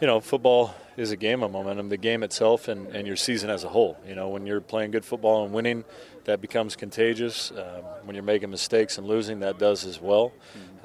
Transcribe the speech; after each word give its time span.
you 0.00 0.06
know, 0.06 0.20
football 0.20 0.74
is 0.96 1.10
a 1.10 1.16
game 1.16 1.42
of 1.42 1.50
momentum, 1.50 1.88
the 1.88 1.96
game 1.96 2.22
itself 2.22 2.68
and, 2.68 2.88
and 2.88 3.06
your 3.06 3.16
season 3.16 3.50
as 3.50 3.64
a 3.64 3.68
whole. 3.68 3.96
You 4.06 4.14
know, 4.14 4.28
when 4.28 4.46
you're 4.46 4.60
playing 4.60 4.90
good 4.92 5.04
football 5.04 5.44
and 5.44 5.52
winning, 5.52 5.84
that 6.24 6.40
becomes 6.40 6.76
contagious. 6.76 7.50
Um, 7.50 7.84
when 8.04 8.14
you're 8.14 8.24
making 8.24 8.50
mistakes 8.50 8.98
and 8.98 9.06
losing, 9.06 9.40
that 9.40 9.58
does 9.58 9.84
as 9.84 10.00
well. 10.00 10.32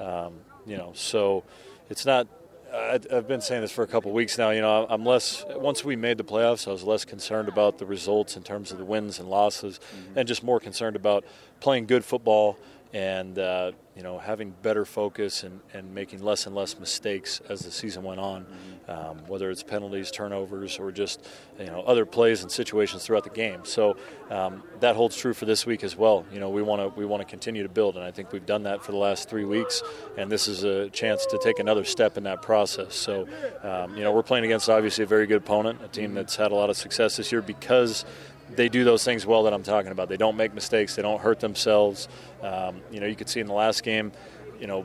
Um, 0.00 0.34
you 0.66 0.76
know, 0.76 0.92
so 0.94 1.44
it's 1.90 2.06
not. 2.06 2.26
I, 2.72 2.98
I've 3.12 3.28
been 3.28 3.40
saying 3.40 3.60
this 3.60 3.70
for 3.70 3.84
a 3.84 3.86
couple 3.86 4.10
of 4.10 4.16
weeks 4.16 4.36
now. 4.36 4.50
You 4.50 4.62
know, 4.62 4.86
I'm 4.88 5.04
less. 5.04 5.44
Once 5.50 5.84
we 5.84 5.94
made 5.94 6.18
the 6.18 6.24
playoffs, 6.24 6.66
I 6.66 6.72
was 6.72 6.82
less 6.82 7.04
concerned 7.04 7.48
about 7.48 7.78
the 7.78 7.86
results 7.86 8.36
in 8.36 8.42
terms 8.42 8.72
of 8.72 8.78
the 8.78 8.84
wins 8.84 9.20
and 9.20 9.28
losses, 9.28 9.78
mm-hmm. 9.78 10.18
and 10.18 10.26
just 10.26 10.42
more 10.42 10.58
concerned 10.58 10.96
about 10.96 11.24
playing 11.60 11.86
good 11.86 12.04
football 12.04 12.58
and 12.94 13.40
uh, 13.40 13.72
you 13.96 14.04
know 14.04 14.18
having 14.18 14.54
better 14.62 14.84
focus 14.84 15.42
and, 15.42 15.60
and 15.74 15.92
making 15.92 16.22
less 16.22 16.46
and 16.46 16.54
less 16.54 16.78
mistakes 16.78 17.40
as 17.48 17.60
the 17.60 17.70
season 17.70 18.04
went 18.04 18.20
on, 18.20 18.46
um, 18.86 19.18
whether 19.26 19.50
it's 19.50 19.64
penalties, 19.64 20.12
turnovers, 20.12 20.78
or 20.78 20.92
just 20.92 21.26
you 21.58 21.66
know 21.66 21.82
other 21.82 22.06
plays 22.06 22.42
and 22.42 22.50
situations 22.50 23.04
throughout 23.04 23.24
the 23.24 23.30
game. 23.30 23.64
So 23.64 23.96
um, 24.30 24.62
that 24.78 24.94
holds 24.94 25.16
true 25.16 25.34
for 25.34 25.44
this 25.44 25.66
week 25.66 25.82
as 25.82 25.96
well. 25.96 26.24
You 26.32 26.38
know 26.38 26.48
we 26.50 26.62
want 26.62 26.82
to 26.82 26.98
we 26.98 27.04
want 27.04 27.20
to 27.20 27.26
continue 27.26 27.64
to 27.64 27.68
build, 27.68 27.96
and 27.96 28.04
I 28.04 28.12
think 28.12 28.32
we've 28.32 28.46
done 28.46 28.62
that 28.62 28.84
for 28.84 28.92
the 28.92 28.98
last 28.98 29.28
three 29.28 29.44
weeks, 29.44 29.82
and 30.16 30.30
this 30.30 30.46
is 30.46 30.62
a 30.62 30.88
chance 30.90 31.26
to 31.26 31.38
take 31.38 31.58
another 31.58 31.82
step 31.82 32.16
in 32.16 32.22
that 32.24 32.42
process. 32.42 32.94
So 32.94 33.26
um, 33.64 33.96
you 33.96 34.04
know 34.04 34.12
we're 34.12 34.22
playing 34.22 34.44
against 34.44 34.70
obviously 34.70 35.02
a 35.02 35.08
very 35.08 35.26
good 35.26 35.38
opponent, 35.38 35.80
a 35.84 35.88
team 35.88 36.14
that's 36.14 36.36
had 36.36 36.52
a 36.52 36.54
lot 36.54 36.70
of 36.70 36.76
success 36.76 37.16
this 37.16 37.32
year 37.32 37.42
because 37.42 38.04
they 38.50 38.68
do 38.68 38.84
those 38.84 39.04
things 39.04 39.26
well 39.26 39.44
that 39.44 39.52
I'm 39.52 39.62
talking 39.62 39.92
about. 39.92 40.08
They 40.08 40.16
don't 40.16 40.36
make 40.36 40.54
mistakes. 40.54 40.94
They 40.94 41.02
don't 41.02 41.20
hurt 41.20 41.40
themselves. 41.40 42.08
Um, 42.42 42.82
you 42.90 43.00
know, 43.00 43.06
you 43.06 43.16
could 43.16 43.28
see 43.28 43.40
in 43.40 43.46
the 43.46 43.54
last 43.54 43.82
game, 43.82 44.12
you 44.60 44.66
know, 44.66 44.84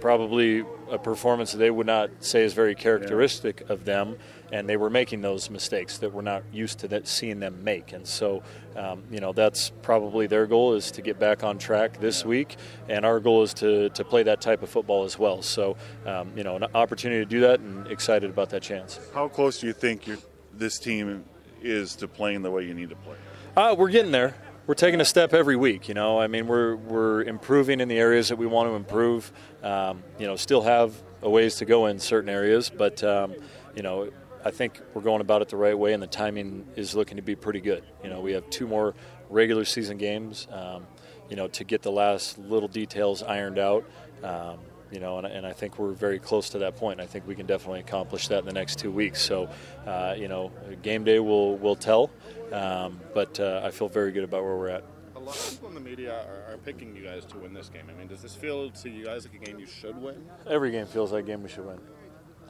probably 0.00 0.64
a 0.90 0.98
performance 0.98 1.52
that 1.52 1.58
they 1.58 1.70
would 1.70 1.86
not 1.86 2.10
say 2.20 2.44
is 2.44 2.54
very 2.54 2.74
characteristic 2.74 3.62
yeah. 3.66 3.72
of 3.72 3.84
them, 3.84 4.16
and 4.52 4.68
they 4.68 4.76
were 4.76 4.90
making 4.90 5.20
those 5.20 5.50
mistakes 5.50 5.98
that 5.98 6.12
we're 6.12 6.22
not 6.22 6.42
used 6.52 6.78
to 6.78 6.88
that, 6.88 7.06
seeing 7.06 7.40
them 7.40 7.62
make. 7.62 7.92
And 7.92 8.06
so, 8.06 8.42
um, 8.76 9.02
you 9.10 9.20
know, 9.20 9.32
that's 9.32 9.70
probably 9.82 10.26
their 10.26 10.46
goal 10.46 10.74
is 10.74 10.90
to 10.92 11.02
get 11.02 11.18
back 11.18 11.44
on 11.44 11.58
track 11.58 12.00
this 12.00 12.24
week, 12.24 12.56
and 12.88 13.04
our 13.04 13.20
goal 13.20 13.42
is 13.42 13.52
to, 13.54 13.90
to 13.90 14.04
play 14.04 14.22
that 14.22 14.40
type 14.40 14.62
of 14.62 14.70
football 14.70 15.04
as 15.04 15.18
well. 15.18 15.42
So, 15.42 15.76
um, 16.06 16.32
you 16.36 16.44
know, 16.44 16.56
an 16.56 16.64
opportunity 16.74 17.24
to 17.24 17.28
do 17.28 17.40
that, 17.40 17.60
and 17.60 17.86
excited 17.88 18.30
about 18.30 18.50
that 18.50 18.62
chance. 18.62 19.00
How 19.12 19.28
close 19.28 19.58
do 19.58 19.66
you 19.66 19.72
think 19.72 20.08
this 20.54 20.78
team 20.78 21.24
is 21.62 21.96
to 21.96 22.08
playing 22.08 22.42
the 22.42 22.50
way 22.50 22.64
you 22.64 22.74
need 22.74 22.90
to 22.90 22.96
play? 22.96 23.16
Uh, 23.56 23.74
we're 23.76 23.90
getting 23.90 24.12
there. 24.12 24.34
We're 24.66 24.74
taking 24.74 25.00
a 25.00 25.04
step 25.04 25.32
every 25.32 25.56
week. 25.56 25.88
You 25.88 25.94
know, 25.94 26.20
I 26.20 26.26
mean, 26.26 26.46
we're 26.46 26.76
we're 26.76 27.22
improving 27.22 27.80
in 27.80 27.88
the 27.88 27.98
areas 27.98 28.28
that 28.28 28.36
we 28.36 28.46
want 28.46 28.68
to 28.68 28.74
improve. 28.74 29.32
Um, 29.62 30.02
you 30.18 30.26
know, 30.26 30.36
still 30.36 30.62
have 30.62 30.94
a 31.22 31.30
ways 31.30 31.56
to 31.56 31.64
go 31.64 31.86
in 31.86 31.98
certain 31.98 32.28
areas, 32.28 32.70
but 32.70 33.02
um, 33.02 33.34
you 33.74 33.82
know, 33.82 34.10
I 34.44 34.50
think 34.50 34.80
we're 34.94 35.02
going 35.02 35.20
about 35.20 35.42
it 35.42 35.48
the 35.48 35.56
right 35.56 35.76
way, 35.76 35.94
and 35.94 36.02
the 36.02 36.06
timing 36.06 36.66
is 36.76 36.94
looking 36.94 37.16
to 37.16 37.22
be 37.22 37.34
pretty 37.34 37.60
good. 37.60 37.82
You 38.04 38.10
know, 38.10 38.20
we 38.20 38.32
have 38.32 38.48
two 38.50 38.66
more 38.66 38.94
regular 39.30 39.64
season 39.64 39.96
games. 39.96 40.46
Um, 40.52 40.86
you 41.28 41.36
know, 41.36 41.48
to 41.48 41.64
get 41.64 41.82
the 41.82 41.92
last 41.92 42.38
little 42.38 42.68
details 42.68 43.22
ironed 43.22 43.58
out. 43.58 43.84
Um, 44.22 44.58
you 44.90 45.00
know, 45.00 45.18
and, 45.18 45.26
and, 45.26 45.46
I 45.46 45.52
think 45.52 45.78
we're 45.78 45.92
very 45.92 46.18
close 46.18 46.50
to 46.50 46.58
that 46.58 46.76
point. 46.76 47.00
I 47.00 47.06
think 47.06 47.26
we 47.26 47.34
can 47.34 47.46
definitely 47.46 47.80
accomplish 47.80 48.28
that 48.28 48.40
in 48.40 48.46
the 48.46 48.52
next 48.52 48.78
two 48.78 48.90
weeks. 48.90 49.20
So, 49.20 49.48
uh, 49.86 50.14
you 50.16 50.28
know, 50.28 50.50
game 50.82 51.04
day 51.04 51.18
will 51.18 51.56
will 51.58 51.76
tell, 51.76 52.10
um, 52.52 53.00
but 53.14 53.38
uh, 53.38 53.62
I 53.64 53.70
feel 53.70 53.88
very 53.88 54.12
good 54.12 54.24
about 54.24 54.44
where 54.44 54.56
we're 54.56 54.68
at. 54.68 54.84
A 55.16 55.18
lot 55.18 55.36
of 55.36 55.50
people 55.50 55.68
in 55.68 55.74
the 55.74 55.80
media 55.80 56.14
are, 56.14 56.54
are, 56.54 56.58
picking 56.58 56.94
you 56.96 57.02
guys 57.02 57.24
to 57.26 57.38
win 57.38 57.52
this 57.52 57.68
game. 57.68 57.82
I 57.88 57.98
mean, 57.98 58.06
does 58.06 58.22
this 58.22 58.34
feel 58.34 58.70
to 58.70 58.88
you 58.88 59.04
guys 59.04 59.26
like 59.26 59.42
a 59.42 59.44
game 59.44 59.58
you 59.58 59.66
should 59.66 60.00
win? 60.00 60.24
Every 60.46 60.70
game 60.70 60.86
feels 60.86 61.12
like 61.12 61.24
a 61.24 61.26
game 61.26 61.42
we 61.42 61.48
should 61.48 61.66
win. 61.66 61.78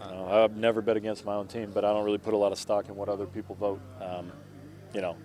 You 0.05 0.11
know, 0.12 0.28
I've 0.28 0.56
never 0.56 0.81
bet 0.81 0.97
against 0.97 1.25
my 1.25 1.34
own 1.34 1.48
team, 1.48 1.72
but 1.75 1.84
I 1.84 1.92
don't 1.92 2.05
really 2.05 2.19
put 2.19 2.34
a 2.34 2.36
lot 2.36 2.53
of 2.53 2.59
stock 2.59 2.89
in 2.89 2.94
what 2.94 3.09
other 3.09 3.27
people 3.27 3.56
vote. 3.56 3.81
Um, 4.00 4.31
you 4.94 5.00
know, 5.00 5.16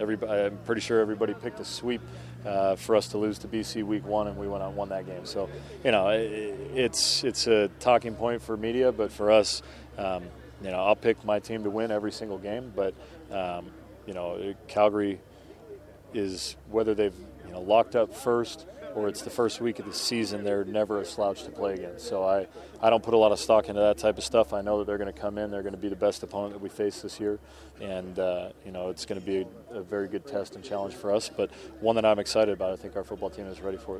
I'm 0.00 0.58
pretty 0.64 0.80
sure 0.80 1.00
everybody 1.00 1.34
picked 1.34 1.60
a 1.60 1.64
sweep 1.64 2.00
uh, 2.46 2.76
for 2.76 2.96
us 2.96 3.08
to 3.08 3.18
lose 3.18 3.38
to 3.40 3.48
BC 3.48 3.84
week 3.84 4.04
one, 4.06 4.28
and 4.28 4.36
we 4.36 4.48
went 4.48 4.62
and 4.62 4.74
won 4.74 4.88
that 4.88 5.06
game. 5.06 5.26
So, 5.26 5.48
you 5.84 5.90
know, 5.90 6.08
it, 6.08 6.56
it's 6.74 7.22
it's 7.22 7.46
a 7.46 7.68
talking 7.80 8.14
point 8.14 8.40
for 8.42 8.56
media, 8.56 8.92
but 8.92 9.12
for 9.12 9.30
us, 9.30 9.62
um, 9.98 10.24
you 10.62 10.70
know, 10.70 10.78
I'll 10.78 10.96
pick 10.96 11.24
my 11.24 11.38
team 11.38 11.64
to 11.64 11.70
win 11.70 11.90
every 11.90 12.12
single 12.12 12.38
game. 12.38 12.72
But 12.74 12.94
um, 13.30 13.66
you 14.06 14.14
know, 14.14 14.54
Calgary 14.68 15.20
is 16.14 16.56
whether 16.70 16.94
they've 16.94 17.14
you 17.46 17.52
know 17.52 17.60
locked 17.60 17.94
up 17.94 18.14
first 18.14 18.66
or 18.94 19.08
it's 19.08 19.22
the 19.22 19.30
first 19.30 19.60
week 19.60 19.78
of 19.78 19.86
the 19.86 19.92
season, 19.92 20.44
they're 20.44 20.64
never 20.64 21.00
a 21.00 21.04
slouch 21.04 21.44
to 21.44 21.50
play 21.50 21.74
against. 21.74 22.08
So 22.08 22.24
I, 22.24 22.46
I 22.82 22.90
don't 22.90 23.02
put 23.02 23.14
a 23.14 23.16
lot 23.16 23.32
of 23.32 23.38
stock 23.38 23.68
into 23.68 23.80
that 23.80 23.98
type 23.98 24.18
of 24.18 24.24
stuff. 24.24 24.52
I 24.52 24.60
know 24.60 24.78
that 24.78 24.86
they're 24.86 24.98
going 24.98 25.12
to 25.12 25.18
come 25.18 25.38
in, 25.38 25.50
they're 25.50 25.62
going 25.62 25.74
to 25.74 25.80
be 25.80 25.88
the 25.88 25.96
best 25.96 26.22
opponent 26.22 26.54
that 26.54 26.62
we 26.62 26.68
face 26.68 27.02
this 27.02 27.20
year, 27.20 27.38
and 27.80 28.18
uh, 28.18 28.50
you 28.64 28.72
know 28.72 28.90
it's 28.90 29.06
going 29.06 29.20
to 29.20 29.26
be 29.26 29.46
a, 29.72 29.78
a, 29.78 29.82
very 29.82 30.08
good 30.08 30.26
test 30.26 30.54
and 30.54 30.64
challenge 30.64 30.94
for 30.94 31.12
us, 31.12 31.30
but 31.34 31.50
one 31.80 31.96
that 31.96 32.04
I'm 32.04 32.18
excited 32.18 32.52
about. 32.52 32.72
I 32.72 32.76
think 32.76 32.96
our 32.96 33.04
football 33.04 33.30
team 33.30 33.46
is 33.46 33.60
ready 33.60 33.78
for 33.78 33.96
it. 33.96 33.98